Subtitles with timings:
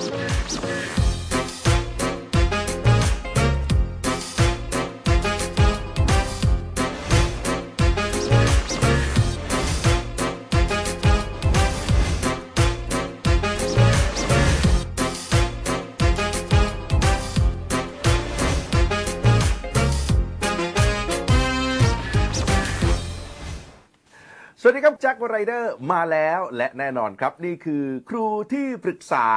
[0.00, 1.07] Spare, spare, spare.
[24.88, 29.28] ครับแจ็คไรเดอร์มาแล้วและแน่นอนครับ นี่คือครูที่ปรึกษา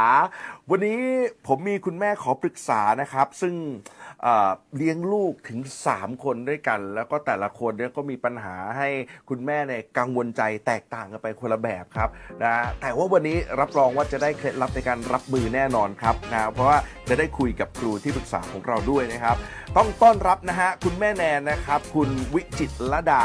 [0.69, 1.01] วันนี้
[1.47, 3.55] ผมมีคุณแม่ขอปรึกษานะครับ ซึ่ง
[4.24, 5.60] เอ่อเลี้ยงลูกถึง
[5.91, 8.89] 3 คนด้วยกัน แล้วก็แต่ละคนเนี่ยก็มีปัญหาให้
[9.29, 12.10] คุณแม่เนี่ยกังวลใจแตกต่างกันไปคนละแบบครับ
[12.43, 16.77] นะแต่ว่าวันนี้รับรองว่าจะได้เคล็ดลับในการรับมือแน่นอนครับนะเพราะว่า
[17.10, 19.36] จะได้คุยกับครูที่ปรึกษาของเราด้วยนะครับ
[19.77, 23.24] ต้องต้อนรับนะฮะคุณแม่แนนนะครับ คุณวิจิตรลดา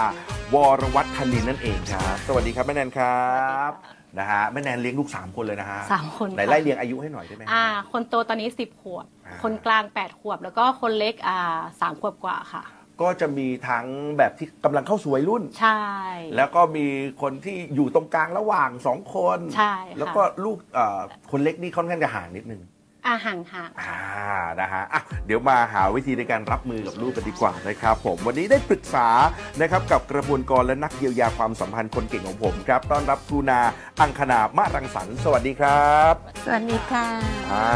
[0.55, 3.27] วรวัฒนินนั่นเองครับ สวัสดีครับแม่แนนครั
[3.71, 3.73] บ
[4.19, 12.63] นะฮะแม่แนนเลี้ยงลูก 3 คนเลยนะฮะสามคนไหนค่ะไล่เรียงอายุให้หน่อยได้ไหมฮะ อ่า คนโตตอนนี้สิบขวบ อ่า คนกลางแปดขวบ แล้วก็คนเล็กอ่าสามขวบกว่าค่ะ
[13.01, 13.87] ก็จะมีทั้ง
[14.19, 15.83] แบบที่กำลังเข้าสู่วัยรุ่น ใช่
[16.37, 16.87] แล้วก็มี
[17.23, 21.01] คนที่อยู่ตรงกลางระหว่างสองคน ใช่ค่ะ แล้วก็ลูกเอ่อ
[21.31, 22.63] คนเล็กนี่ค่อนข้างจะห่างนิดนึง
[23.07, 23.99] อ่าห่างห่างอ่า
[24.61, 29.09] นะฮะอะเดี๋ยวมาหาวิธีในการรับมือกับลูกกันดีกว่านะครับ ผมวันนี้ได้ปรึกษา
[29.61, 33.61] นะครับกับกระบวนกรและนักเยียวยาความสัมพันธ์คนเก่งของผมครับต้อนรับครูนา
[34.01, 37.07] อังคณามารังสรรค์สวัสดีครับสวัสดีค่ะ
[37.53, 37.67] อ่า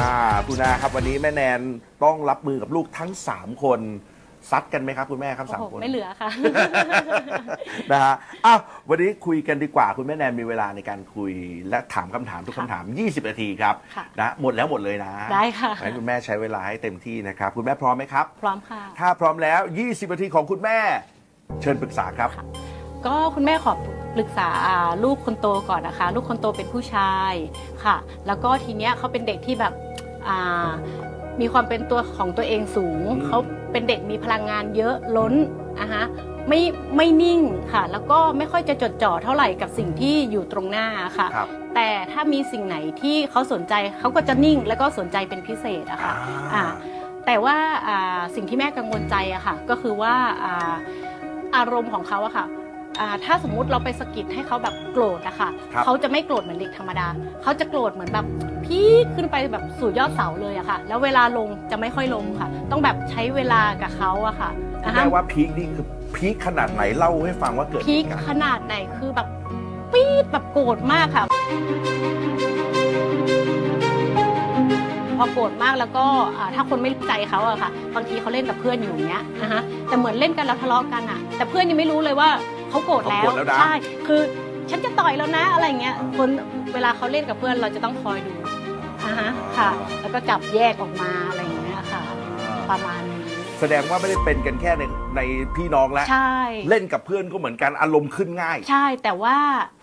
[0.46, 1.60] ครูนาครับวันนี้แม่แนน
[2.04, 3.80] ต้องรับมือกับลูกทั้ง 3 คน
[4.50, 6.30] ซัดกันไหมครับคุณแม่ครับโอ้สามโหคนไม่เหลือค่ะ
[7.92, 8.14] นะฮะ
[8.46, 11.32] อ้าววันนี้คุยกันดีกว่าคุณแม่แนนมีเวลาในการคุย
[11.68, 20.78] และถามคำถามทุกคำถาม 20 นาทีครับค่ะนะหมดแล้วหมดเลยนะได้ค่ะ ให้คุณแม่ใช้เวลาให้เต็มที่นะครับ คุณแม่พร้อมไหมครับ พร้อมค่ะ ถ้าพร้อมแล้ว 20 นาทีของคุณแม่
[21.60, 22.30] เชิญปรึกษาครับ
[23.06, 23.72] ก็คุณแม่ขอ
[24.16, 27.32] ปรึกษาอ่าลูกคนโตก่อนนะคะ ลูกคนโตเป็นผู้ชาย
[27.84, 29.72] ค่ะ แล้วก็ทีเนี้ยเขาเป็นเด็กที่แบบ
[30.28, 30.70] อ่า
[31.40, 33.38] มีความเป็นตัวของตัวเองสูงอืมเขา
[33.72, 35.34] เป็นเด็กมีพลังงานเยอะล้น
[35.80, 36.04] อะฮะ
[36.48, 36.60] ไม่
[36.96, 37.40] ไม่นิ่ง
[37.72, 40.86] ค่ะ แล้วก็ไม่ค่อยจะจดจ่อเท่าไหร่กับสิ่งที่อยู่ตรงหน้า
[41.18, 46.64] ค่ะครับแต่ถ้ามีสิ่งไหนที่เขาสนใจเขาก็จะนิ่งแล้วก็สนใจเป็นพิเศษอะค่ะอ่าอ่า
[47.26, 47.56] แต่ว่า
[47.88, 50.72] อ่าสิ่งที่แม่กังวลใจอะค่ะ ก็คือว่าอ่า
[51.56, 52.46] อารมณ์ของเขาอะค่ะ
[53.00, 57.06] อ่าถ้าสมมุติเราไปสะกิดให้เขาแบบโกรธอะค่ะครับเขาจะไม่โกรธเหมือนเด็กธรรมดา
[57.42, 58.26] เขาจะโกรธเหมือนแบบ
[58.70, 64.50] พีคขึ้นไปแบบสู่ยอดเสาเลยอะค่ะ แล้วเวลาลงจะไม่ค่อยลงค่ะ ต้องแบบใช้เวลากับเขาอะค่ะ
[64.84, 65.86] คุณนะคะแม่ว่าพีคนี่คือ
[66.16, 69.26] พีคขนาดไหนเล่าให้ฟังว่าเกิดพีคเหตุการณ์ขนาดไหนคือแบบ
[69.92, 71.24] ปี๊ดแบบโกรธมากค่ะ
[75.18, 76.04] พอโกรธมากแล้วก็
[76.36, 82.28] อ่าถ้าคนไม่รู้ใจเขาอะค่ะ บางทีเขาเล่นกับเพื่อนอยู่อย่างเงี้ยนะคะแต่เหมือนเล่นกันแล้วทะเลาะกันอะแต่เพื่อนยังไม่รู้เลยว่า
[82.70, 83.72] เขาโกรธแล้วเขาโกรธแล้วนะ ใช่
[84.06, 84.20] คือ
[84.70, 86.28] ฉันจะต่อยแล้วนะอะไรเงี้ยคน
[86.74, 88.32] เวลาเขาเล่นกับเพื่อนเราจะต้องคอยดู
[89.10, 92.02] นะคะค่ะ แล้วก็จับแยกออกมาอะไรอย่างเงี้ยค่ะ
[92.70, 93.20] ประมาณนี้
[93.60, 94.84] แสดงว่าไม่ได้เป็นกันแค่ใน
[95.16, 95.20] ใน
[95.56, 96.34] พี่น้องแล้วใช่
[96.68, 99.36] เล่นกับเพื่อนก็เหมือนกันอารมณ์ขึ้นง่าย ใช่แต่ว่า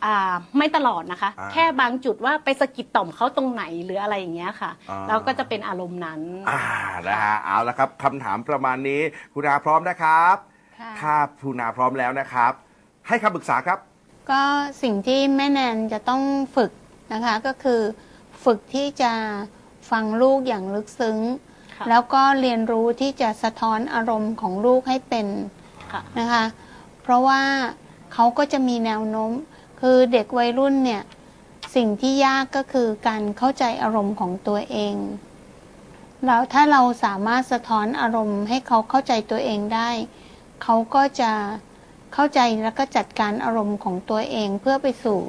[0.05, 6.61] อ่าไม่ตลอดนะคะ อ่าแค่บางจุดว่าไปสะกิดต่อมเขาตรงไหนหรืออะไรอย่างเงี้ยค่ะอ่า แล้วก็จะเป็นอารมณ์นั้น อ่า
[7.07, 9.01] นะฮะเอาละครับคำถามประมาณนี้
[9.33, 10.35] คุณอาพร้อมนะครับ
[10.79, 12.53] ค่ะถ้าคุณอาพร้อมแล้วนะครับ
[13.07, 13.79] ให้คำปรึกษาครับ
[14.31, 14.41] ก็
[14.83, 16.21] สิ่งที่แม่แนนจะต้อง
[16.55, 16.71] ฝึก
[17.13, 17.81] นะคะก็คือ
[18.43, 19.13] ฝึกที่จะ
[19.89, 21.19] ฟังลูกอย่างลึกซึ้ง
[21.75, 25.27] ค่ะแล้วก็เรียนรู้ที่จะสะท้อนอารมณ์ของลูกให้เป็น
[25.91, 26.45] ค่ะนะคะ
[27.01, 27.41] เพราะว่า
[28.13, 29.31] เขาก็จะมีแนวโน้ม
[29.81, 31.03] คือเด็กวัยรุ่นเนี่ย
[31.75, 34.95] สิ่งที่ยากก็คือการเข้าใจอารมณ์ของตัวเอง
[36.25, 39.89] แล้วถ้าเราสามารถสะท้อนอารมณ์ให้เขาเข้าใจตัวเองได้
[40.63, 41.31] เขาก็จะ
[42.13, 45.19] เข้าใจแล้วก็จัดการอารมณ์ของตัวเองเพื่อไปสู่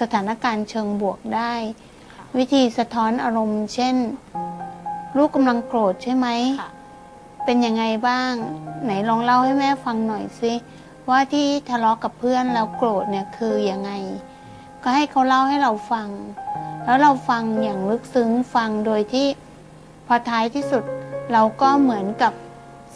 [0.00, 1.87] สถานการณ์เชิงบวกได้ค่ะ
[2.36, 3.94] วิธีสะท้อนอารมณ์ เช่น
[5.16, 6.28] ลูกกำลังโกรธใช่ไหม
[6.60, 6.70] ค่ะ
[7.44, 8.32] เป็นยังไงบ้าง
[8.84, 10.52] ไหนลองเล่าให้แม่ฟังหน่อยสิ
[11.10, 13.90] ว่าที่ทะเลาะกับเพื่อนแล้วโกรธเนี่ยคือยังไง
[14.82, 16.08] ก็ให้เขาเล่าให้เราฟัง
[16.84, 19.26] แล้วเราฟังอย่างลึกซึ้งฟังโดยที่
[20.06, 20.84] พอท้ายที่สุด
[21.32, 22.32] เราก็เหมือนกับ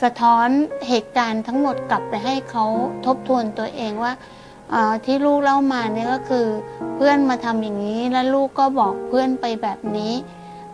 [0.02, 0.48] สะท้อน
[0.88, 2.64] เหตุการณ์ทั้งหมดกลับไปให้เขา
[3.06, 4.41] ทบทวนตัวเองว่าเอ่อ
[5.04, 6.46] ที่ลูกเล่ามาเนี่ยก็คือ
[6.94, 10.12] เพื่อนมาทำอย่างนี้ แล้วลูกก็บอกเพื่อนไปแบบนี้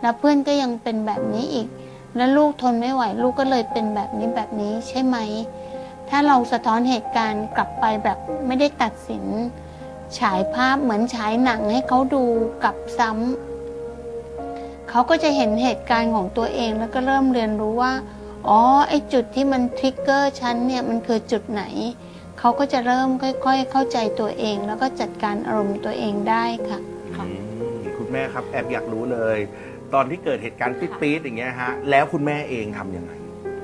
[0.01, 1.67] แล้วเพื่อนก็ยังเป็นแบบนี้อีก
[2.15, 5.17] แล้วลูกทนไม่ไหว ลูกก็เลยเป็นแบบนี้แบบนี้ใช่ไหม
[6.09, 8.17] ถ้าเราสะท้อนเหตุการณ์กลับไปแบบ
[8.47, 9.25] ไม่ได้ตัดสิน
[10.19, 12.23] ฉายภาพเหมือนฉายหนังให้เขาดู
[12.63, 17.93] กลับซ้ำเขาก็จะเห็นเหตุการณ์ของตัวเองแล้วก็เริ่มเรียนรู้ว่า
[18.47, 21.63] อ๋อไอจุดที่มันทริกเกอร์ฉันเนี่ยมันคือจุดไหน
[22.39, 26.79] เขาก็จะเริ่มค่อย ๆ เข้าใจตัวเอง แล้วก็จัดการอารมณ์ตัวเองได้ค่ะ
[27.15, 29.37] ค่ะ อืมคุณแม่ครับแอบอยากรู้เลย
[29.93, 33.11] ตอนที่เกิดเหตุการณ์ปี๊ดๆอย่างเงี้ยฮะแล้วคุณแม่เองทำยังไง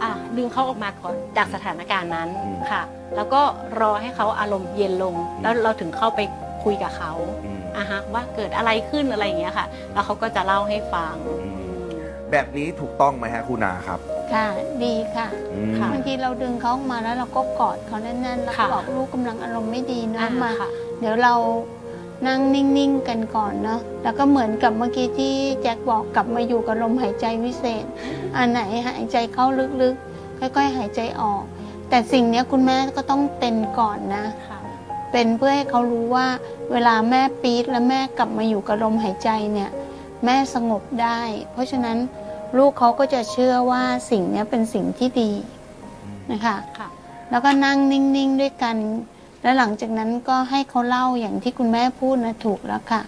[0.04, 2.82] อะดึงเขาออกมาก่อนจากสถานการณ์นั้นอืม ค่ะ
[3.16, 3.42] แล้วก็
[3.82, 6.20] รอให้เขาอารมณ์เย็นลง แล้วเราถึงเข้าไป
[6.64, 7.12] คุยกับเขา
[7.46, 11.55] อืมอะฮะว่าเกิดอะไรขึ้นอะไรอย่างเงี้ยค่ะ แล้วเขาก็จะเล่าให้ฟัง อืม
[12.32, 14.00] แบบนี้ถูกต้องไหมฮะคุณนาครับ
[14.34, 14.48] ค่ะ
[14.84, 20.70] ดีค่ะอืมค่ะบางทีเราดึงเขาออกมาแล้วเราก็กอดเขาแน่นๆแล้วก็ค่ะ บอกลูกกำลังอารมณ์ไม่ดีนะอะมา ค่ะ
[21.00, 21.34] เดี๋ยวเรา
[22.28, 27.86] นั่งนิ่งๆกันก่อนเนาะแล้วก็เหมือนกับเมื่อกี้ที่แจ็คบอกกลับมาอยู่กับลมหายใจวิเศษ
[28.38, 29.46] อันไหนหายใจเข้า
[29.82, 31.44] ลึกๆ ค่อยๆ หายใจออก
[31.90, 34.60] แต่สิ่งเนี้ยคุณแม่ก็ต้องเป็นก่อนนะ ค่ะ
[35.12, 36.28] เป็นเพื่อให้เขารู้ว่า
[36.72, 39.70] เวลาแม่ปี๊ดแล้วแม่กลับมาอยู่กับลมหายใจเนี่ย
[40.26, 41.20] แม่สงบได้
[41.52, 41.98] เพราะฉะนั้น
[42.58, 45.32] ลูกเขาก็จะเชื่อว่าสิ่งเนี้ยเป็นสิ่งที่ดี
[46.32, 46.88] นะคะค่ะ
[47.30, 48.76] แล้วก็นั่งนิ่งๆด้วยกัน
[49.42, 53.02] แล้วหลังจากนั้นก็ให้เขาเล่าอย่างที่คุณแม่พูดนะถูกแล้วค่ะ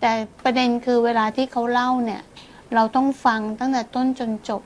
[0.00, 0.12] แต่
[0.44, 2.22] ประเด็นคือเวลาที่เขาเล่าเนี่ย
[2.74, 4.62] เราต้องฟังตั้งแต่ต้นจนจบ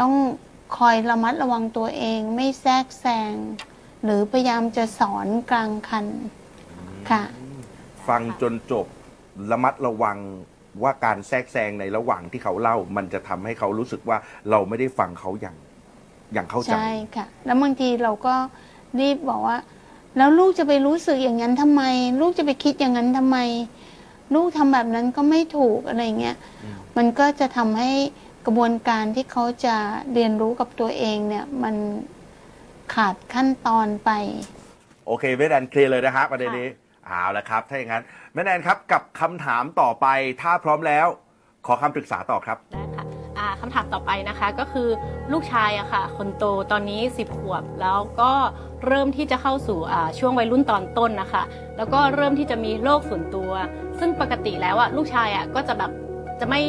[0.00, 0.12] ต้อง
[0.76, 3.34] คอยระมัดระวังตัวเอง ไม่แทรกแซง
[4.04, 6.06] หรือพยายามจะสอนกลางคัน
[7.10, 7.22] ค่ะ
[8.08, 8.86] ฟังจนจบ
[9.50, 10.18] ระมัดระวัง
[10.82, 14.18] ว่าการแทรกแซงในระหว่างที่เขาเล่า มันจะทำให้เขารู้สึกว่า
[14.50, 15.56] เราไม่ได้ฟังเขาอย่าง
[16.32, 18.34] อย่างเข้าใจใช่ค่ะ แล้วบางทีเราก็
[19.00, 19.58] รีบบอกว่า
[20.16, 21.82] แล้วลูกจะไปรู้สึกอย่างนั้นทำไม
[22.20, 23.38] ลูกจะไปคิดอย่างนั้นทำไม
[24.34, 27.90] ลูกทำแบบนั้นก็ไม่ถูกอะไรเงี้ยอืมมันก็จะทำให้
[28.46, 29.76] กระบวนการที่เขาจะ
[30.12, 31.74] เรียนรู้กับตัวเองเนี่ยมัน
[32.94, 34.10] ขาดขั้นตอนไป
[35.06, 36.68] โอเคแม่แนนเคลียร์เลยนะฮะประเด็นนี้
[37.06, 38.02] เอาละครับ ถ้าอย่างนั้น
[38.34, 40.06] แม่แนนครับกับคำถามต่อไป
[40.42, 41.06] ถ้าพร้อมแล้ว
[41.66, 43.04] ขอคำปรึกษาต่อครับ ได้ค่ะ
[43.38, 44.88] อ่าคำถามต่อไปนะคะก็คือ
[45.32, 48.32] ลูกชายอะค่ะ คนโตตอนนี้ 10 ขวบ แล้วก็
[48.86, 51.42] เริ่มที่จะเข้าสู่อ่าช่วงวัยรุ่นตอนต้นนะคะ
[51.76, 53.50] แล้วก็เริ่มที่จะมีโรคส่วนตัว
[53.98, 55.90] ซึ่งปกติแล้วอะลูกชายอะก็จะแบบ
[56.40, 56.62] จะไม่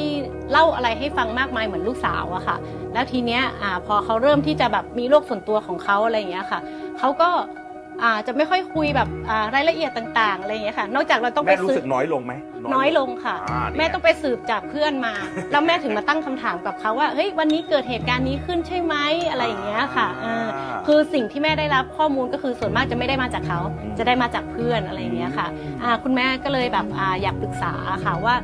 [0.52, 2.58] เล่าอะไรให้ฟังมากมายเหมือนลูกสาวอะค่ะ
[2.94, 6.60] แล้วทีเนี้ยอาพอเขาเริ่มที่จะแบบมีโรคส่วนตัวของเขาอะไรอย่างเงี้ยค่ะ
[7.00, 7.30] เขาก็
[8.04, 12.34] อ่าจะไม่ค่อยคุยแบบอ่ารายละเอียดต่างๆอะไรอย่างเงี้ยค่ะ นอกจากเราต้องไปแม่รู้ซื้อสึกน้อยลงไหม
[12.76, 15.14] น้อยลงค่ะ อ่านี่ไแม่ต้องไปสืบจากเพื่อนมา
[15.52, 18.96] แล้วแม่ถึงมาตั้งคำถามกับเขาว่าเฮ้ยวันนี้เกิดเหตุการณ์นี้ขึ้นใช่ไหม
[19.30, 20.46] อะไรอย่างเงี้ยค่ะเออ
[20.88, 23.60] คือสิ่งที่แม่ได้รับข้อมูลก็คือส่วนมากจะไม่ได้มาจากเขา
[23.98, 25.48] จะได้มาจากเพื่อนอะไรอย่างเงี้ยค่ะ
[25.84, 27.74] อ่าคุณแม่ก็เลยแบบอ่าอยากปรึกษา
[28.06, 28.36] ค่ะว่า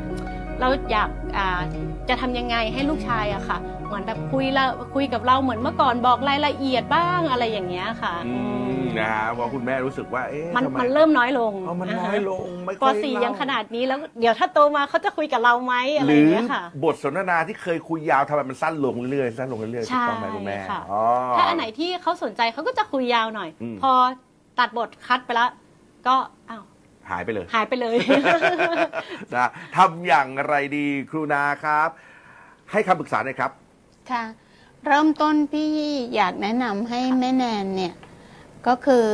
[0.59, 1.61] เราอยากอ่า
[2.09, 3.57] จะทำยังไงให้ลูกชายอะค่ะ
[3.87, 4.65] เหมือนแบบคุยละ
[4.95, 8.35] คุยกับเราเหมือนเมื่อก่อนบอกรายละเอียดบ้างอะไรอย่างเงี้ยค่ะอื
[8.69, 21.03] ม นะฮะเพราะคุณแม่รู้สึกว่าเอ๊ะมันทำไมันเริ่มน้อยลงเอามันน้อยลงไม่ปค่อยสี่เล่ยังขนาดนี้แล้วเดี๋ยวถ้าโตมาเขาจะคุยกับเราไหมอะหไรรืออย่างเงี้ยค่ะ บทสนทนาที่เคยคุยยาวทำไมมันสั้นลงเรื่อยๆสั้นลงเรื่อยๆถูกต้องไหมคุณแม่ใช่ค่ะ อ๋อ
[21.37, 23.91] ถ้าอันไหนที่เขาสนใจเขาก็จะคุยยาวหน่อย อืม พอ
[24.59, 25.49] ตัดบทคัดไปแล้ว
[26.07, 26.15] ก็
[26.49, 26.63] อ้าว
[27.09, 27.97] หายไปเลย หายไปเลย
[29.35, 31.89] นะทำอย่างไรดีครูนาครับ
[32.71, 33.51] ให้คำปรึกษาหน่อยครับ
[34.11, 34.23] ค่ะ
[34.85, 35.69] เริ่มต้นพี่
[36.15, 37.93] อยากแนะนำให้แม่แนนเนี่ย
[38.67, 39.05] ก็คือ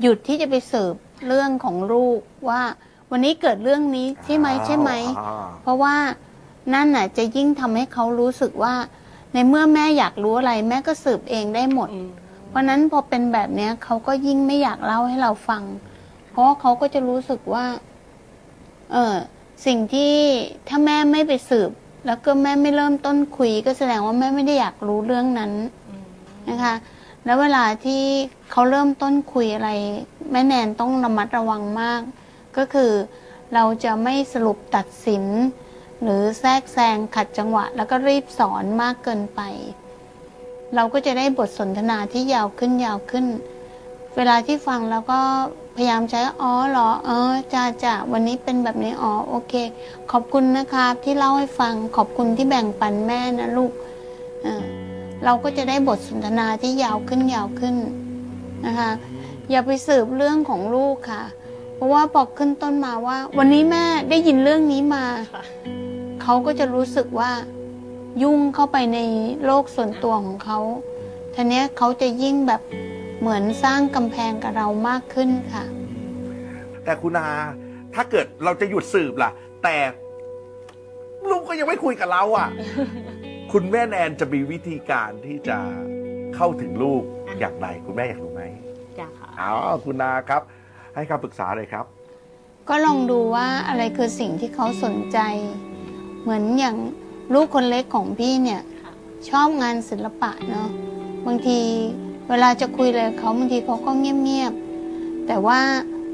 [0.00, 0.94] หยุดที่จะไปสืบ
[1.26, 2.62] เรื่องของลูกว่า
[3.10, 5.96] วันนี้เกิดเรื่องนี้ใช่ไหมใช่ไหม อ่าเพราะว่า
[6.74, 8.74] นั่นน่ะจะยิ่งทำให้เขารู้สึกว่า
[9.32, 12.08] ในเมื่อแม่อยากรู้อะไร แม่ก็สืบเองได้หมดอืม
[12.48, 15.62] เพราะนั้นพอเป็นแบบเนี้ยเขาก็ยิ่งไม่อยากเล่าให้เราฟัง
[16.30, 17.66] เพราะว่าเขาก็จะรู้สึกว่า
[18.92, 19.16] เออ
[19.66, 20.12] สิ่งที่
[20.68, 21.70] ถ้าแม่ไม่ไปสืบ
[22.06, 25.52] แล้วก็แม่ไม่เริ่มต้นคุย ก็แสดงว่าแม่ไม่ได้อยากรู้เรื่องนั้น
[25.88, 26.04] อืม
[26.48, 26.74] นะคะ
[27.24, 28.02] แล้วเวลาที่
[28.50, 29.70] เขาเริ่มต้นคุยอะไร
[30.30, 32.00] แม่แนนต้องระมัดระวังมาก
[32.56, 32.92] ก็คือ
[33.54, 35.24] เราจะไม่สรุปตัดสิน
[36.02, 39.40] หรือแทรกแซงขัดจังหวะ แล้วก็รีบสอนมากเกินไป
[40.74, 43.26] เราก็จะได้บทสนทนาที่ยาวขึ้นยาวขึ้น
[44.16, 45.20] เวลาที่ฟังแล้วก็
[45.76, 49.54] พยายามใช้อ๋อหรอ เออจ้าจ้าวันนี้เป็นแบบนี้อ๋อโอเค
[50.12, 53.72] ขอบคุณนะครับที่เล่าให้ฟังขอบคุณที่แบ่งปันแม่นะลูก
[54.42, 54.81] เออ
[55.24, 57.76] เราก็จะได้บทสนทนาที่ยาวขึ้นยาวขึ้น
[58.66, 58.90] นะคะ
[59.50, 61.24] อย่าไปสืบเรื่องของลูกค่ะ
[61.74, 65.04] เพราะว่าพอกขึ้นต้นมาว่า วันนี้แม่ได้ยินเรื่องนี้มา
[66.22, 67.30] เขาก็จะรู้สึกว่า
[68.22, 68.98] ยุ่งเข้าไปใน
[69.44, 70.58] โลกส่วนตัวของเขา
[71.34, 72.60] ทีเนี้ยเขาจะยิ่งแบบ
[73.20, 75.64] เหมือนสร้างกำแพงกับเรามากขึ้นค่ะ
[76.84, 77.26] แต่คุณนา
[77.94, 79.30] ถ้าเกิดเราจะหยุดสืบล่ะ
[79.62, 79.76] แต่
[81.30, 82.48] ลูกก็ยังไม่คุยกับเราอะ
[83.56, 85.58] คุณแม่แนนจะมีวิธีการที่จะ
[86.36, 87.02] เข้าถึงลูก
[87.38, 88.42] อย่างไร คุณแม่อยากรู้ไหม
[88.98, 89.52] อยากค่ะเอา
[89.84, 90.42] คุณนาครับ
[90.94, 91.84] ให้คำปรึกษาเลยครับ
[92.68, 95.18] ก็ลองดูว่าอะไรคือสิ่งที่เขาสนใจ
[96.22, 96.76] เหมือนอย่าง
[97.34, 98.92] ลูกคนเล็กของพี่เนี่ย ค่ะ
[99.30, 100.68] ชอบงานศิลปะเนาะ
[101.26, 101.58] บางที
[102.28, 105.60] เวลาจะคุยอะไรกับเขาบางทีเขาก็เงียบๆแต่ว่า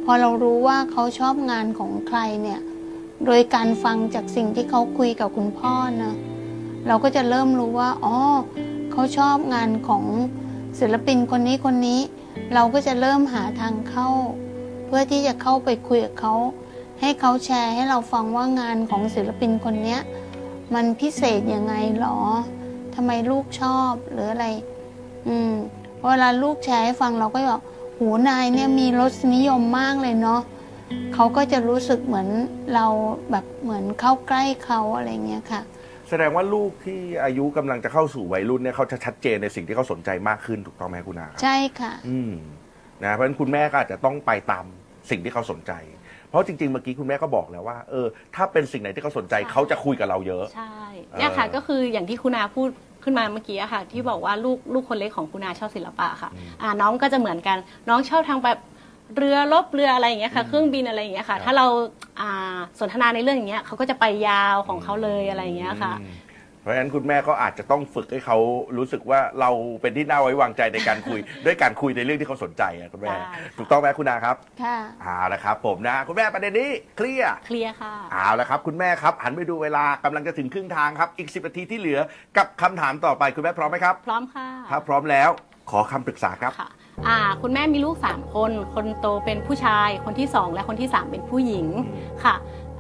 [0.04, 2.61] พอเรารู้ว่าเขาชอบงานของใครเนี่ย
[3.25, 6.14] โดยการฟังจากสิ่งที่เขาคุยกับคุณพ่อนะ
[6.87, 8.16] เราก็จะเริ่มรู้ว่าอ๋อ
[8.92, 10.04] เขาชอบงานของ
[10.80, 12.00] ศิลปินคนนี้คนนี้
[12.54, 14.08] เราก็จะเริ่มหาทางเข้า
[14.87, 16.35] เพื่อที่จะเข้าไปคุยกับเขา
[17.00, 20.00] ให้เขาแชร์ให้เราฟังว่างานของศิลปินคนเนี้ย
[20.75, 22.18] มันพิเศษยังไงหรอ
[22.94, 24.47] ทำไมลูกชอบหรืออะไร
[25.28, 25.52] อืม
[25.99, 27.62] พอเวลาลูกแชร์ให้ฟังเราก็บอก
[27.99, 30.40] หูนายเนี่ยมีรสนิยมมากเลยเนาะ
[31.14, 32.28] เขาก็จะรู้สึกเหมือน
[32.75, 32.87] เรา
[33.30, 35.62] แบบเหมือนเข้าใกล้เขาอะไรเงี้ยค่ะ
[36.08, 42.32] แสดงว่าลูกที่อายุกำลังจะเข้าสู่วัยรุ่นเนี่ยเขาจะชัดเจนในสิ่งที่เขาสนใจมากขึ้นถูกต้องไหมคุณอาครับใช่ค่ะ อืม
[43.04, 44.64] นะเพราะฉะนั้นคุณแม่ก็อาจจะต้องไปตาม
[45.10, 45.72] สิ่งที่เขาสนใจ
[46.28, 50.76] เพราะจริงๆเมื่อกี้คุณแม่ก็บอกแล้วว่า เออ ถ้าเป็นสิ่งไหนที่เขาสนใจใช่ เขาจะคุยกับเราเยอะ ใช่
[51.18, 52.68] เนี่ยค่ะเออก็คืออย่างที่คุณอาพูด
[53.04, 56.30] ขึ้นมาเมื่อกี้อะค่ะ ที่บอกว่าลูกลูกคนเล็กของคุณอาชอบศิลปะค่ะ
[56.62, 58.58] อ่าน้องก็จะเหมือนกันน้องชอบทางแบบ
[59.16, 61.66] เรือลบเรืออะไรอย่างเงี้ยค่ะ เครื่องบินอะไรอย่างเงี้ยค่ะ ถ้าเรา
[62.20, 66.14] อ่าสนทนาในเรื่องอย่างเงี้ยเขาก็จะไปยาวของเขาเลยอะไรอย่างเงี้ยค่ะอืม
[66.62, 68.36] เพราะฉะนั้นคุณแม่ก็อาจจะต้องฝึกให้เขา
[68.78, 69.50] รู้สึกว่าเรา
[69.82, 81.98] เป็นที่น่าไว้วางใจในการคุย ด้วยการคุยในเรื่องที่เขาสนใจอะคุณแม่ใช่ค่ะ ถูกต้องไหมคุณอาครับค่ะ เอาละครับ ผมนะ คุณแม่ประเด็นนี้เคลียร์เคลียร์ค่ะ เอาละครับ คุณแม่ครับหันไปดูเวลากำลังจะถึงครึ่งทางครับอีก10นาทีที่เหลือ
[82.36, 85.30] กับคำถามต่อไปคุณแม่พร้อมไหมครับพร้อมค่ะถ้าพร้อมแล้ว
[85.70, 86.68] ขอคำปรึกษาครับ ค่ะ
[87.07, 91.67] อ่าคุณแม่มีลูก 3 คน คนโตเป็นผู้ชาย คนที่ 2 และคนที่ 3 เป็นผู้หญิง
[92.25, 92.35] ค่ะ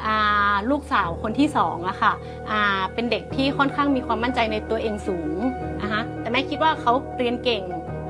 [0.04, 2.12] อ่าลูกสาวคนที่2อะค่ะ
[2.50, 5.36] อ่าเป็นเด็กที่ค่อนข้างมีความมั่นใจในตัวเองสูง
[5.82, 7.62] อะฮะแต่แม่คิดว่าเขาเรียนเก่ง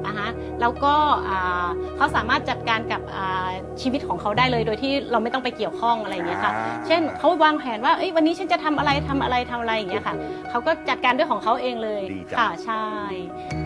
[0.08, 0.94] อะฮะแล้วก็
[1.28, 3.50] อ่าเขาสามารถจัดการกับอ่า
[3.82, 10.14] ชีวิตของเขาได้เลย โดยที่เราไม่ต้องไปเกี่ยวข้องอะไรอย่างเงี้ยค่ะอ่าเช่นเขาวางแผนว่าเอ้ยวันนี้ฉันจะทำอะไรทำอะไรทำอะไรอย่างเงี้ยค่ะ
[10.50, 12.86] เขาก็จัดการด้วยของเขาเองเลยดีจังค่ะใช่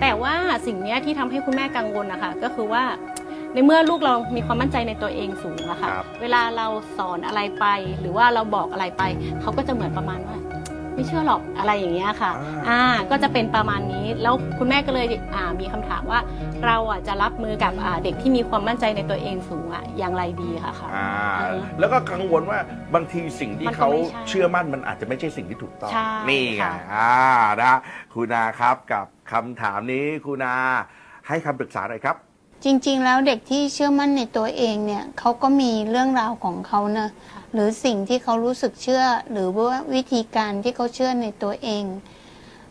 [0.01, 0.35] แต่ว่า
[0.67, 2.85] สิ่งเนี้ยที่ทำให้คุณแม่กังวลนะคะก็คือว่า
[3.55, 6.67] ในเมื่อลูกเรามีความมั่นใจในตัวเองสูงอะค่ะครับเวลาเรา
[6.99, 7.67] สอนอะไรไป
[8.01, 9.03] หรือว่าเราบอกอะไรไป
[9.41, 10.37] เขาก็จะเหมือนประมาณว่า
[10.95, 12.31] ไม่เชื่อหรอกอะไรอย่างเงี้ยค่ะ
[12.69, 16.21] อ่าก็จะเป็นประมาณนี้แล้วคุณแม่ก็เลยอ่ามีคำถามว่า
[16.67, 21.09] เราอะจะรับมือกับอ่าเด็กที่มีความมั่นใจในตัวเองสูงอะอย่างไรดีค่ะค่ะอ่า
[21.39, 22.59] เออแล้วก็กังวลว่า
[22.95, 27.13] บางทีสิ่งที่มันก็เขาไม่ใช่เชื่อมั่นมันอาจจะไม่ใช่สิ่งที่ถูกต้องใช่นี่ไงค่ะอ่า
[27.63, 27.75] นะ
[28.15, 30.57] คุณอาครับกับคำถามนี้คุณอา
[31.29, 32.17] ให้คำปรึกษาหน่อยครับ
[32.65, 41.85] จริง ๆ แล้วเด็กที่เชื่อมั่นในตัวเองเนี่ยเขาก็มีเรื่องราวของเขานะค่ะ หรือสิ่งที่เขารู้สึกเชื่อ หรือว่าวิธีการที่เขาเชื่อในตัวเอง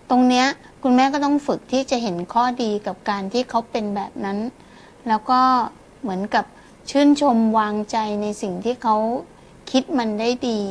[0.10, 0.48] ตรงเนี้ย
[0.84, 4.40] คุณแม่ก็ต้องฝึกที่จะเห็นข้อดีกับการที่เขาเป็นแบบนั้น
[5.08, 5.42] แล้วก็
[6.02, 6.46] เหมือนกับ
[6.90, 8.96] ชื่นชมวางใจในสิ่งที่เขา
[9.72, 10.62] คิดมันได้ดี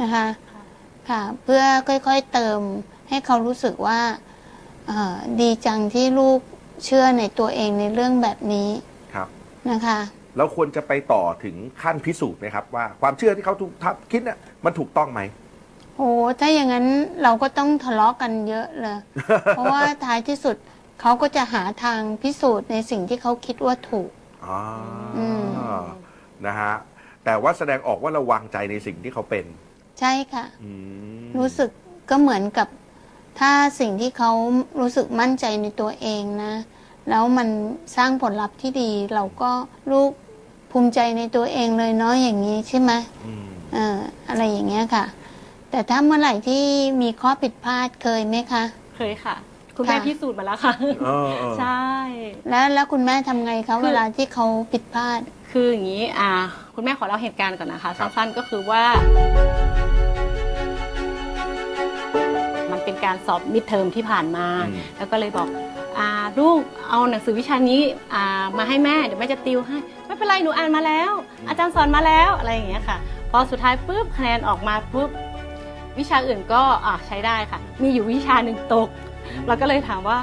[0.00, 0.62] นะคะค่ะ
[1.08, 2.60] ค่ะเพื่อค่อยๆเติม
[3.08, 4.00] ให้เขารู้สึกว่า
[4.86, 6.40] เอ่อดีจังที่ลูก
[6.84, 8.68] เชื่อในตัวเองในเรื่องแบบนี้
[9.14, 9.28] ครับ
[9.70, 9.98] นะคะ
[10.36, 15.20] เราควรจะไปต่อถึงขั้นพิสูจน์ไหมครับว่าความเชื่อที่เขาถูกทับคิดน่ะมันถูกต้องไหม
[15.96, 16.10] โอ้
[16.40, 16.86] ถ้าอย่างนั้น
[17.22, 18.98] เราก็ต้องทะเลาะกันเยอะเลย
[19.56, 20.56] เพราะว่าท้ายที่สุด
[21.00, 24.10] เขาก็จะหาทางพิสูจน์ในสิ่งที่เขาคิดว่าถูก
[24.46, 24.60] อ๋อ
[25.18, 25.20] อ
[25.82, 25.84] ม
[26.46, 26.74] นะฮะ
[27.24, 29.44] แต่ว่าแสดงออกว่าเราวางใจในสิ่งที่เขาเป็น
[30.00, 30.70] ใช่ค่ะอื
[31.24, 31.70] มรู้สึก
[32.10, 32.68] ก็เหมือนกับ
[33.40, 34.30] ถ้าสิ่งที่เขา
[34.80, 36.54] รู้สึกมั่นใจในตัวเองนะ
[37.10, 37.48] แล้วมัน
[37.96, 39.50] สร้างผลลัพธ์ที่ดี เราก็
[39.92, 40.10] ลูก
[40.76, 42.92] ภูมิใจในตัวเองเลยเนาะอย่างนี้ใช่ไหม
[43.26, 45.04] อืมเอ่ออะไรอย่างเงี้ยค่ะ
[45.70, 46.62] แต่ถ้าเมื่อไหร่ที่
[47.02, 48.64] มีข้อผิดพลาดเคยไหมคะ
[48.96, 49.36] เคยค่ะ
[49.76, 50.72] คุณแม่ค่ะพิสูจน์มาแล้วค่ะ
[51.04, 51.84] เออเออใช่
[52.48, 55.20] แล้วแล้วคุณแม่ทำไงคะคือเวลาที่เขาผิดพลาด
[55.52, 56.30] คืออย่างนี้อ่า
[56.74, 58.84] คุณแม่ขอเล่าเหตุการณ์ก่อนนะคะครับสั้นๆก็คือว่า
[62.70, 65.63] มันเป็นการสอบมิดเทอมที่ผ่านมาอืมแล้วก็เลยบอกอ่า
[66.38, 66.60] ลูก
[66.90, 67.80] เอาหนังสือวิชานี้
[68.14, 71.12] อ่ามาให้แม่เดี๋ยวแม่จะติวให้ ไม่เป็นไรหนูอ่านมาแล้ว
[71.48, 72.98] อาจารย์สอนมาแล้วอะไรอย่างเงี้ยค่ะ
[73.30, 75.10] พอสุดท้ายปุ๊บคะแนนออกมาปุ๊บ
[75.98, 78.88] วิชาอื่นก็อ่าใช้ได้ค่ะ มีอยู่วิชาหนึ่งตก
[79.46, 80.18] เราก็เลยถามว่า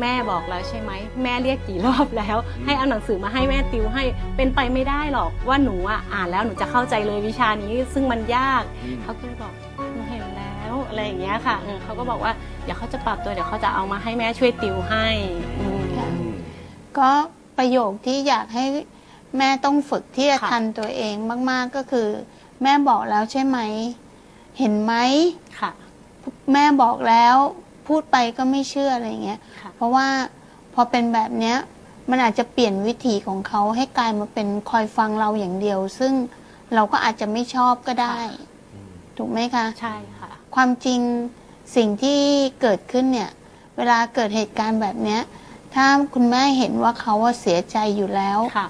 [0.00, 0.90] แม่บอกแล้วใช่ไหม
[1.22, 4.04] แม่เรียกกี่รอบแล้ว ให้เอาหนังสือมาให้แม่ติวให้
[4.36, 9.77] เป็นไปไม่ได้หรอกว่าหนูอะอ่านแล้วหนูจะเข้าใจเลยวิชานี้ซึ่งมันยากอืมเขาก็เลยบอกหนูเห็น
[10.68, 12.32] แล้วอะไรอย่างเงี้ยค่ะเออเขาก็บอกว่า
[12.64, 15.06] เดี๋ยวเขาจะปรับตัวเดี๋ยวเขาจะเอามาให้แม่ช่วยติวให้
[15.58, 16.34] อืมค่ะอืม
[16.98, 17.10] ก็
[17.58, 18.64] ประโยคที่อยากให้
[19.38, 21.14] แม่ต้องฝึกที่จะค่ะ ทันตัวเอง
[21.50, 22.08] มาก ๆก็คือ
[22.62, 23.58] แม่บอกแล้วใช่ไหม
[24.58, 24.94] เห็นไหม
[25.60, 25.70] ค่ะ
[26.52, 27.36] แม่บอกแล้ว
[27.86, 30.06] พูดไปก็ไม่เชื่ออะไรเงี้ย ค่ะ เพราะว่า
[30.74, 31.56] พอเป็นแบบเนี้ย
[32.10, 36.12] มันอาจจะเปลี่ยนวิถีของเขาให้กลายมาเป็นคอยฟังเราอย่างเดียว ซึ่ง
[36.74, 38.18] เราก็อาจจะไม่ชอบก็ได้
[39.16, 41.00] ถูกไหมคะ ใช่ค่ะ ความจริง
[41.76, 42.20] สิ่งที่
[42.60, 43.30] เกิดขึ้นเนี่ย
[43.76, 45.20] เวลาเกิดเหตุการณ์แบบเนี้ย
[45.74, 48.68] ถ้าคุณแม่เห็นว่าเขาว่าเสียใจอยู่แล้ว ค่ะ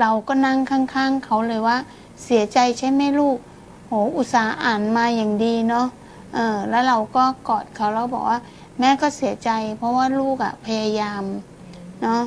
[0.00, 1.76] เราก็นั่งข้างๆ เขาเลยว่า
[2.24, 3.38] เสียใจใช่ไหมลูก
[3.86, 5.86] โห อุตส่าห์อ่านมาอย่างดีเนาะ
[6.34, 8.38] เออ แล้วเราก็กอดเขาแล้วบอกว่า
[8.80, 11.22] แม่ก็เสียใจ เพราะว่าลูกอะพยายาม
[12.02, 12.22] เนาะ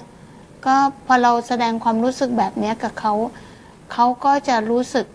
[0.66, 3.14] ก็พอเราแสดงความรู้สึกแบบเนี้ยกับเขา
[3.94, 5.06] เขาก็จะรู้สึก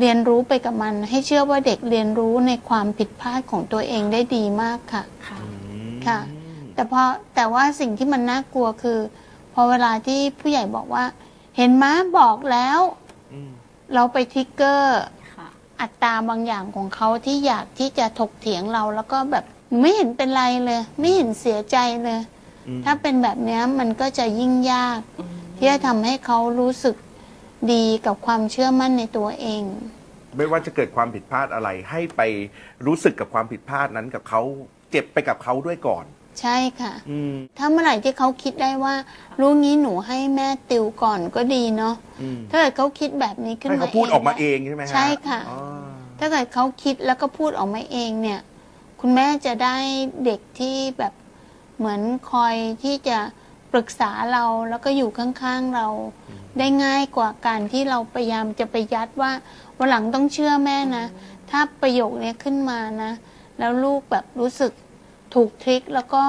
[0.00, 5.38] เรียนรู้ไปกับมัน ให้เชื่อว่าเด็กเรียนรู้ในความผิดพลาดของตัวเองได้ดีมากค่ะ ค่ะ
[6.06, 6.18] ค่ะ
[6.74, 7.02] แต่พอ
[7.34, 8.98] แต่ว่าสิ่งที่มันน่ากลัวคือ
[9.54, 11.04] พอเวลาที่ผู้ใหญ่บอกว่า
[11.56, 12.80] เห็นม้าบอกแล้ว
[13.32, 13.50] อืม
[13.94, 15.00] เราไปทริกเกอร์
[15.34, 15.48] ค่ะ
[15.80, 19.44] อัตราบางอย่างของเขาที่อยากที่จะถกเถียงเราแล้วก็แบบ
[19.80, 22.20] ไม่เห็นเป็นไรเลย ไม่เห็นเสียใจเลย
[22.66, 24.98] อืมถ้าเป็นแบบเนี้ยมันก็จะยิ่งยาก
[25.56, 26.96] ที่จะทำให้เขารู้สึก
[27.72, 29.62] ดีกับความเชื่อมั่นในตัวเอง
[30.36, 32.20] ไม่ว่าจะเกิดความผิดพลาดอะไร ให้ไป
[32.86, 34.42] รู้สึกกับความผิดพลาดนั้นกับเขา
[34.90, 36.04] เจ็บไปกับเขาด้วยก่อน
[36.40, 38.94] ใช่ค่ะ อืม ถ้าเมื่อไหร่ที่เขาคิดได้ว่า
[39.40, 45.58] รู้งี้หนูให้แม่ติวก่อนก็ดีเนาะอืมถ้าเกิดเขาคิดแบบนี้ขึ้นให้มาเขาพูดออกมาเองใช่ไหมฮะใช่ค่ะ อ๋อ
[46.18, 48.40] ถ้าเกิดเขาคิดแล้วก็พูดออกมาเองเนี่ย
[49.00, 49.76] คุณแม่จะได้
[50.24, 51.12] เด็กที่แบบ
[51.78, 52.00] เหมือน
[52.32, 53.18] คอยที่จะ
[53.72, 55.88] ปรึกษาเราแล้วก็อยู่ข้างๆเรา
[56.58, 59.32] ได้ง่ายกว่าการที่เราพยายามจะไปยัดว่า
[59.78, 61.06] วันหลังต้องเชื่อแม่นะ
[61.50, 63.12] ถ้าประโยคเนี้ยขึ้นมานะ
[63.58, 64.72] แล้วลูกแบบรู้สึก
[65.34, 66.24] ถูกทริคแล้วก็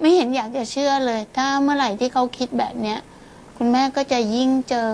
[0.00, 2.98] ไม่เห็นอยากจะเชื่อเลย ถ้าเมื่อไหร่ที่เขาคิดแบบเนี้ย
[3.56, 4.86] คุณแม่ก็จะยิ่งเจอ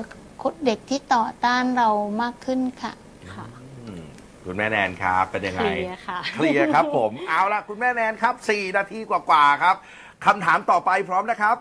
[0.67, 1.89] เด็กที่ต่อต้านเรา
[2.23, 2.93] มากขึ้นค่ะ
[3.33, 3.47] ค่ะ
[3.87, 4.05] อืม
[4.45, 9.77] คุณแม่แนนครับเป็นยังเคไงลียร์ค่ะเคลียร์ครับผมเอาละคุณแม่แนนครับ 4 นาทีกว่าๆครับ
[10.25, 11.57] คำถามต่อไปพร้อมนะครับ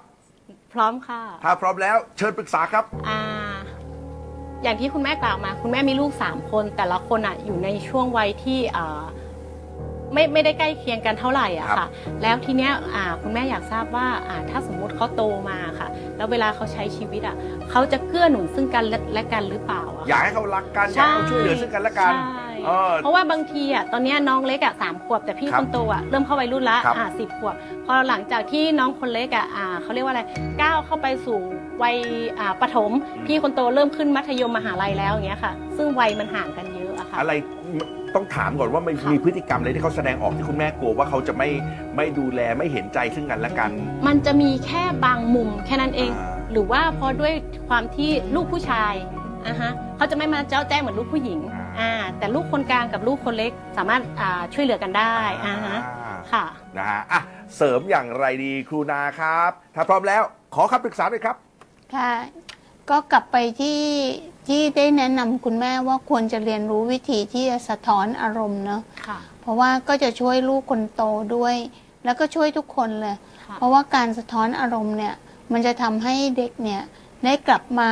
[0.74, 3.20] พร้อมค่ะถ้าพร้อมแล้วเชิญปรึกษาครับ อ่า
[4.64, 9.04] อย่างที่คุณแม่กล่าวมา คุณแม่มีลูกสามคน แต่ละคนอะอยู่ในช่วงวัยที่อ่า
[10.14, 11.90] ไม่ไม่ได้ใกล้เคียงกันเท่าไหร่อะครัค่ะบ
[12.22, 17.36] แล้วทีเนี้ยอ่าคุณแม่อยากทราบว่าอ่าถ้าสมมุติเขาโตมาค่ะ แล้วเวลาเขาใช้ชีวิตอะ
[17.72, 30.24] เขาจะเกื้อหนุนซึ่งกันและและกันหรือเปล่าอะอยากให้เขารักกันอยากให้เขาช่วยเหลือซึ่งกันและกัน ใช่ เออ เพราะว่าบางทีอะตอนเนี้ยน้องเล็กอะสามขวบแต่พี่ครับคนโตอะเริ่มเข้าวัยรุ่นละครับอ่าสิบขวบ พอหลังจากที่น้องคนเล็กอะอ่าเขาเรียกว่าอะไร
[30.62, 31.38] ก้าวเข้าไปสู่
[31.84, 31.96] วัย
[32.40, 32.92] อ่าประถม
[33.26, 37.34] พี่คนโตเริ่มขึ้นมัธยมมหาลัยแล้วอย่างเงี้ยค่ะ ซึ่งวัยมันห่างกันเยอะอะค่ะ อะไร
[38.16, 41.50] ต้องถามก่อนว่ามันค่ะ มีพฤติกรรมอะไรที่เขาแสดงออกที่คุณแม่กลัวว่าเขาจะไม่
[41.96, 43.70] ไม่ดูแลไม่เห็นใจซึ่งกันและกัน
[44.08, 47.34] มันจะมีแค่บางมุมแค่นั้นเอง อ่า หรือว่าเพราะด้วย
[47.70, 48.94] ความที่ลูกผู้ชาย
[49.48, 51.40] อะฮะเขาจะไม่มาเจ้าแจ้งเหมือนลูกผู้หญิง
[51.80, 55.78] อ่าแต่ลูกคนกลางกับลูกคนเล็กสามารถอ่าช่วยเหลือกันได้อ่าฮะ
[56.32, 56.46] ค่ะ
[56.78, 57.22] นะฮะอะ
[57.56, 60.22] เสริมอย่างไรดีครูนาครับ ถ้าพร้อมแล้ว
[60.56, 61.36] ขอคำปรึกษาด้วยครับ
[61.96, 62.12] ค่ะ
[62.90, 63.82] ก็กลับไปที่
[64.48, 71.04] ที่ได้แนะนำคุณแม่ว่าควรจะเรียนรู้วิธีที่จะสะท้อนอารมณ์เนาะค่ะ เพราะว่าก็จะช่วยลูกคนโต
[71.36, 71.56] ด้วย
[72.06, 75.14] แล้วก็ช่วยทุกคนเลย ค่ะ เพราะว่าการสะท้อนอารมณ์เนี่ย
[75.52, 76.82] มันจะทำให้เด็กเนี่ย
[77.24, 77.90] ได้กลับมา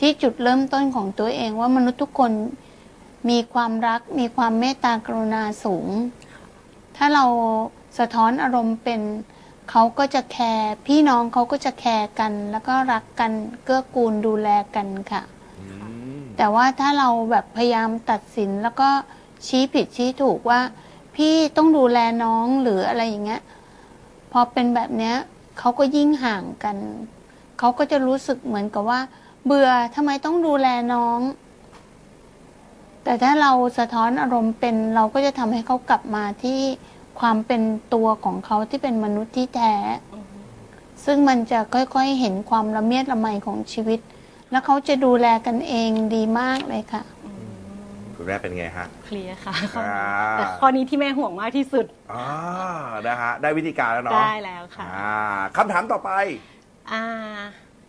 [0.00, 2.32] ที่จุดเริ่มต้นของตัวเองว่ามนุษย์ทุกคน
[3.30, 5.88] มีความรัก มีความเมตตากรุณาสูง
[6.96, 7.24] ถ้าเรา
[7.98, 9.00] สะท้อนอารมณ์เป็น
[9.70, 13.32] เขาก็จะแคร์พี่น้องเขาก็จะแคร์กัน แล้วก็รักกัน
[13.64, 15.22] เกื้อกูลดูแลกันค่ะ
[16.36, 18.88] แต่ว่าถ้าเราแบบพยายามตัดสินแล้วก็
[19.46, 20.60] ชี้ผิดชี้ถูกว่า
[21.16, 23.42] พี่ต้องดูแลน้องหรืออะไรอย่างเงี้ย
[24.32, 25.16] พอเป็นแบบเนี้ย
[25.58, 26.76] เขาก็ยิ่งห่างกัน
[27.58, 29.00] เขาก็จะรู้สึกเหมือนกับว่า
[29.46, 31.20] เบื่อทำไมต้องดูแลน้อง
[33.04, 36.60] แต่ถ้าเราสะท้อนอารมณ์เป็นเราก็จะทำให้เขากลับมาที่
[37.20, 37.62] ความเป็น
[37.94, 39.74] ตัวของเขาที่เป็นมนุษย์ที่แท้
[41.04, 44.00] ซึ่งมันจะค่อยๆเห็นความละเมียดละไมของชีวิต
[44.50, 47.02] แล้วเขาจะดูแลกันเองดีมากเลยค่ะ
[48.16, 49.96] คุณแม่เป็นไงฮะ เคลียร์ค่ะอ่า
[50.32, 52.26] แต่ข้อนี้ที่แม่ห่วงมากที่สุดอ่า
[53.08, 55.14] นะฮะได้วิธีการแล้วเนาะได้แล้วค่ะอ่า
[55.56, 56.10] คำถามต่อไป
[56.92, 57.04] อ่า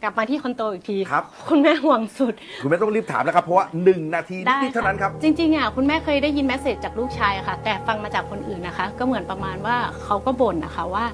[0.03, 11.05] กลับมาที่คนโตอีกทีครับคุณแม่ห่วงสุด คุณแม่ต้องรีบถามนะครับ เพราะว่าหนึ่งนาทีได้นิดๆเท่านั้นครับ จริงๆอะคุณแม่เคยได้ยินแมสเซจจากลูกชายอะค่ะ แต่ฟังมาจากคนอื่นนะคะ ก็เหมือนประมาณว่าเขาก็บ่นนะคะว่า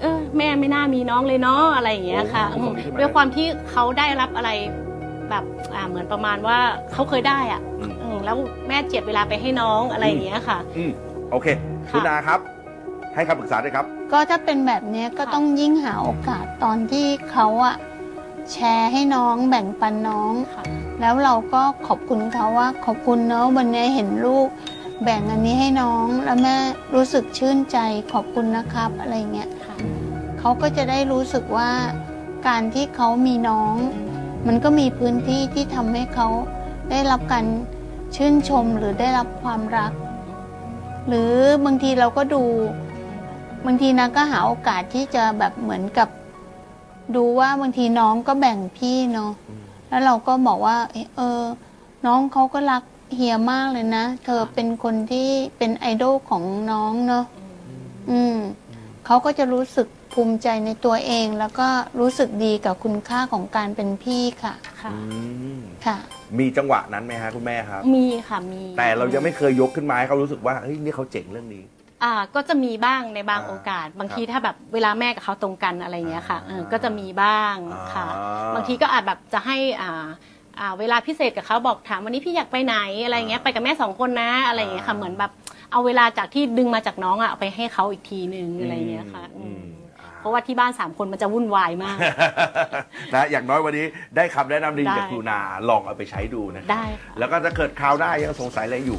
[0.00, 4.50] เออแม่ไม่น่ามีน้องเลยเนาะอะไรอย่างเงี้ยค่ะโอ้อืมขอบคุณมากด้วยความที่เขาได้รับอะไร
[5.30, 6.58] แบบอ่าเหมือนประมาณว่า
[6.92, 8.36] เขาเคยได้อะอืม อืมแล้ว
[8.68, 10.90] แม่เจียดเวลาไปให้น้องอะไรอย่างเงี้ยค่ะ อืม
[11.30, 11.46] โอเค
[11.90, 12.40] ค่ะ คุณนาครับ
[13.14, 17.76] ให้คำปรึกษาด้วยครับ ก็ถ้าเป็นแบบเนี้ยก็ค่ะต้องยิ่งหาโอกาสตอนที่เขาอะ
[18.52, 20.64] แชร์ให้น้องแบ่งปันน้องค่ะ
[21.00, 24.48] แล้วเราก็ขอบคุณเขาว่า ขอบคุณเนาะวันนี้เห็นลูก
[25.02, 26.56] แบ่งอันนี้ให้น้องแล้วแม่
[26.94, 27.78] รู้สึกชื่นใจ
[28.12, 29.76] ขอบคุณนะครับอะไรเงี้ยค่ะ
[30.38, 31.70] เขาก็จะได้รู้สึกว่า
[32.46, 33.74] การที่เขามีน้อง
[34.46, 36.28] มันก็มีพื้นที่ที่ทำให้เขา
[36.90, 37.44] ได้รับการ
[38.16, 39.92] ชื่นชมหรือได้รับความรัก
[41.08, 41.32] หรือ
[41.64, 42.42] บางทีเราก็ดู
[43.66, 46.08] บางทีนะก็หาโอกาสที่จะแบบเหมือนกับ
[47.16, 51.42] ดูว่าบางทีน้องก็แบ่งพี่เนาะอืมแล้วเราก็บอกว่าเออเออ
[52.06, 52.82] น้องเขาก็รัก
[53.14, 57.24] เฮียมากเลยนะ เธอเป็นคนที่เป็นไอดอลของน้องเนาะ
[58.10, 58.36] อืม
[59.06, 61.68] เขาก็จะรู้สึกภูมิใจในตัวเอง แล้วก็
[62.00, 64.98] รู้สึกดีกับคุณค่าของการเป็นพี่ค่ะ ค่ะอื
[65.56, 65.98] มค่ะ
[66.38, 71.62] มีจังหวะนั้นไหมฮะคุณแม่ครับ มีค่ะมี แต่เรายังไม่เคยยกขึ้นมาให้เขารู้สึกว่าเฮ้ยนี่เขาเจ๋งเรื่องนี้
[72.02, 77.54] อ่าก็จะมีบ้างในบางอ่าโอกาส บางครับทีถ้าแบบเวลาแม่กับเขาตรงกันอะไรเงี้ยค่ะอ่าเออก็จะมีบ้าง
[77.94, 80.06] ค่ะ อ่า บางทีก็อาจแบบจะให้อ่า
[80.58, 85.32] อ่าเวลาพิเศษกับเขาบอกถามวันนี้พี่อยากไปไหนอะไรเงี้ยไปกับแม่สองคนนะอะไรเงี้ยค่ะอ่าเหมือนแบบ
[85.72, 89.64] เอาเวลาจากที่ดึงมาจากน้องอะเอาไปให้เขาอีกทีนึงอะไรเงี้ยค่ะอือืมม
[90.00, 91.98] อ่า เพราะว่าที่บ้านสามคนมันจะวุ่นวายมาก
[93.14, 93.86] นะอย่างน้อยวันนี้
[94.16, 98.98] ได้คำแนะนำดีได้จากครูนาลองเอาไปใช้ดูนะครัได้ค่ะ แล้วก็ถ้าเกิดคราวหน้ายังสงสัยอะไรอยู่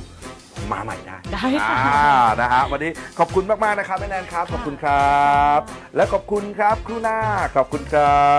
[0.72, 5.22] มาใหม่ได้ได้ค่ะอ่านะฮะวันนี้ขอบคุณมากๆนะครับแม่แนนครับ ขอบคุณครั
[5.58, 5.60] บ
[5.96, 7.18] และขอบคุณครับครูนา
[7.56, 8.30] ขอบคุณครั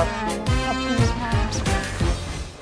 [0.00, 0.02] บ
[0.66, 1.32] ขอบคุณค่ะ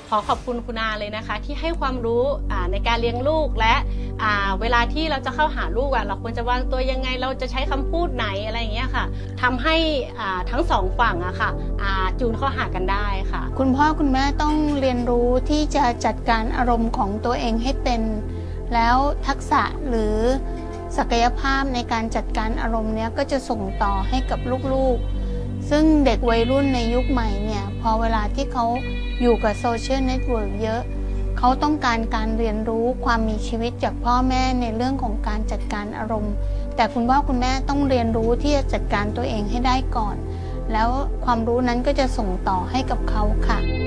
[0.09, 3.75] ขอขอบคุณคุณอาเลยนะคะ ที่ให้ความรู้อ่าในการเลี้ยงลูกและ
[4.23, 9.05] อ่าเวลาที่เราจะเข้าหาลูกอะเราควรจะวางตัวยังไงเราจะใช้คำพูดไหนอะไรอย่างเงี้ยค่ะ
[9.41, 9.75] ทำให้
[10.19, 11.49] อ่าทั้งสองฝั่งอะค่ะ
[11.81, 18.01] อ่าจูนเข้าหากันได้ค่ะ คุณพ่อคุณแม่ต้องเรียนรู้ที่จะจัดการอารมณ์ของตัวเองให้เป็น
[18.73, 20.17] แล้วทักษะหรือ
[20.97, 24.39] ศักยภาพในการจัดการอารมณ์เนี้ยก็จะส่งต่อให้กับ
[24.73, 28.65] ลูกๆ ซึ่งเด็กวัยรุ่นในยุคใหม่เนี่ยพอเวลาที่เขา
[29.21, 30.81] อยู่กับ social network เยอะ
[31.37, 36.33] เขาต้องการการเรียนรู้ความมีชีวิตจากพ่อแม่ในเรื่องของการจัดการอารมณ์
[36.75, 40.15] แต่คุณพ่อคุณแม่ต้องเรียนรู้ที่จะจัดการตัวเองให้ได้ก่อน
[40.71, 40.89] แล้ว
[41.25, 43.80] ความรู้นั้นก็จะส่งต่อให้กับเขาค่ะ